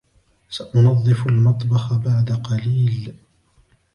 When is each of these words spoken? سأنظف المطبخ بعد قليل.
سأنظف 0.49 1.27
المطبخ 1.27 1.93
بعد 1.93 2.31
قليل. 2.31 3.13